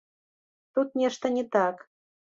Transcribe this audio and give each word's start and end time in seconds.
Тут 0.73 0.87
нешта 1.03 1.33
не 1.39 1.47
так. 1.59 1.89